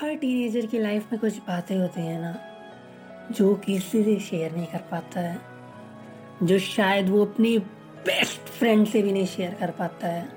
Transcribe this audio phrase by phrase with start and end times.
[0.00, 2.34] हर teenager की life में कुछ बातें होती हैं ना,
[3.32, 5.38] जो किसी से शेयर नहीं कर पाता है,
[6.42, 7.58] जो शायद वो अपनी
[8.06, 10.28] बेस्ट फ्रेंड से भी नहीं शेयर कर पाता है।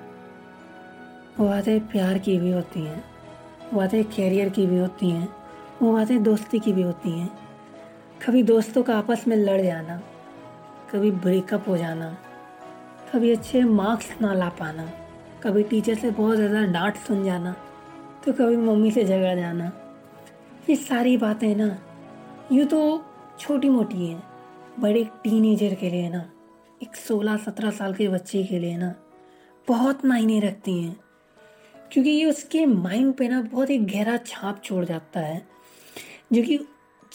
[1.39, 3.03] वो बातें प्यार की भी होती हैं,
[3.73, 5.29] वो बातें कैरियर की भी होती हैं,
[5.81, 7.29] वो बातें दोस्ती की भी होती हैं।
[8.25, 10.01] कभी दोस्तों का आपस में लड़ जाना,
[10.91, 12.15] कभी ब्रेकअप हो जाना,
[13.13, 14.91] कभी अच्छे मार्क्स ना ला पाना,
[15.43, 17.55] कभी टीचर से बहुत ज़्यादा डांट सुन जाना
[18.25, 19.71] तो कभी मम्मी से झगड़ जाना।
[20.69, 21.77] ये सारी बातें ना,
[22.51, 23.05] यूँ तो
[23.39, 24.23] छोटी मोटी हैं।
[24.79, 26.29] बड़े टीनेजर के लिए ना,
[26.83, 28.95] एक सोलह सत्रह साल के बच्चे के लिए ना,
[29.67, 30.99] बहुत मायने रखती हैं।
[31.91, 35.47] क्योंकि ये उसके माइंड पे ना बहुत ही गहरा छाप छोड़ जाता है।
[36.33, 36.57] जो कि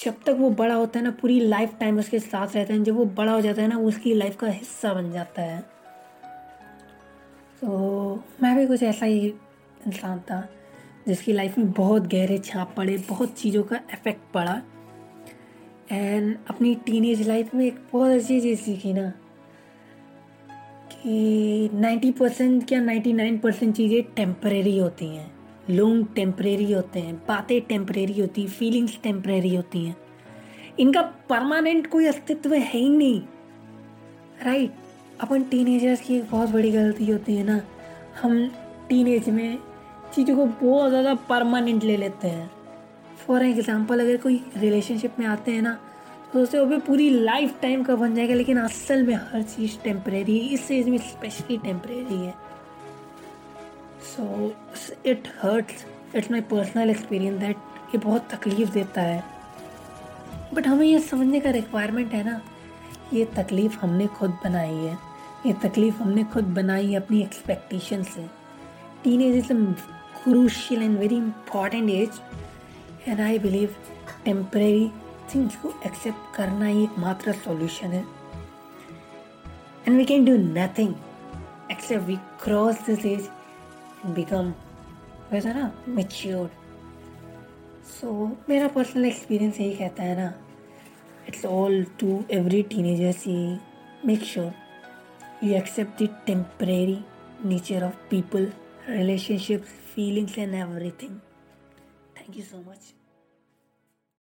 [0.05, 2.95] जब तक वो बड़ा होता है ना, पूरी लाइफ टाइम उसके साथ रहता है, जब
[2.95, 5.61] वो बड़ा हो जाता है ना, उसकी लाइफ का हिस्सा बन जाता है।
[7.61, 7.69] तो
[8.42, 9.34] मैं भी कुछ ऐसा ही
[9.86, 10.48] इंसान था।
[11.09, 14.60] जिसकी लाइफ में बहुत गहरे छाप पड़े, बहुत चीज़ों का इफ़ेक्ट पड़ा।
[15.92, 19.08] एंड अपनी टीनेज लाइफ में एक बहुत अच्छी चीज़ सीखी ना,
[20.92, 25.31] कि 90 परसेंट या 99 परसेंट चीज़ें टेम्परेरी होती हैं।
[25.70, 29.97] लोग टेम्परेरी होते हैं, बातें टेम्परेरी होती हैं फीलिंग्स टेम्परेरी होती हैं।
[30.81, 33.20] इनका परमानेंट कोई अस्तित्व है ही नहीं
[34.44, 35.20] राइट right?
[35.20, 37.61] अपन टीनेजर्स की एक बहुत बड़ी गलती होती है ना,
[38.22, 38.47] हम
[38.88, 39.59] टीनेज में
[40.17, 42.50] चीज़ों को बहुत ज़्यादा परमानेंट ले लेते हैं।
[43.19, 45.78] फॉर एग्ज़ाम्पल अगर कोई रिलेशनशिप में आते हैं ना
[46.27, 49.78] तो सोचते वो भी पूरी लाइफ टाइम का बन जाएगा, लेकिन असल में हर चीज़
[49.81, 52.34] टेम्परेरी है। इस एज में स्पेशली टेम्परेरी है।
[54.06, 54.53] So
[55.06, 57.56] it hurts it's my personal experience that
[57.94, 59.22] ये बहुत तकलीफ़ देता है।
[60.55, 62.41] बट हमें ये समझने का रिक्वायरमेंट है ना,
[63.12, 64.98] ये तकलीफ़ हमने खुद बनाई है।
[65.47, 68.27] ये तकलीफ़ हमने खुद बनाई है अपनी एक्सपेक्टेशन से।
[69.05, 69.53] Teenage is
[70.27, 72.16] crucial and very important age
[73.06, 73.74] and I believe
[74.24, 74.86] temporary
[75.32, 78.05] things को accept करना ही एक मात्र solution है
[79.86, 80.97] and we can do nothing
[81.70, 83.31] except we cross this age
[84.03, 84.53] and become
[85.32, 85.70] वैसा ना
[86.00, 86.48] mature
[87.94, 90.32] so मेरा personal experience यही कहता है ना
[91.28, 93.41] it's all to every teenager see
[94.12, 94.53] make sure
[95.41, 97.03] you accept the temporary
[97.54, 98.54] nature of people
[98.88, 101.20] relationships feelings and everything.
[102.14, 102.94] Thank you so much